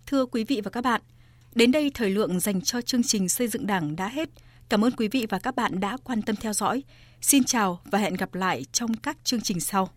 Thưa 0.06 0.26
quý 0.26 0.44
vị 0.44 0.62
và 0.64 0.72
các 0.72 0.84
bạn, 0.84 1.02
đến 1.56 1.72
đây 1.72 1.92
thời 1.94 2.10
lượng 2.10 2.40
dành 2.40 2.62
cho 2.62 2.82
chương 2.82 3.04
trình 3.04 3.30
xây 3.30 3.48
dựng 3.48 3.68
Đảng 3.68 3.96
đã 3.96 4.08
hết. 4.08 4.30
Cảm 4.70 4.86
ơn 4.86 4.92
quý 4.92 5.08
vị 5.08 5.28
và 5.30 5.40
các 5.40 5.56
bạn 5.56 5.80
đã 5.80 5.98
quan 6.04 6.22
tâm 6.22 6.36
theo 6.36 6.54
dõi. 6.54 6.84
Xin 7.22 7.44
chào 7.44 7.82
và 7.86 8.00
hẹn 8.00 8.14
gặp 8.14 8.36
lại 8.36 8.66
trong 8.72 8.94
các 8.94 9.18
chương 9.24 9.42
trình 9.42 9.60
sau. 9.60 9.90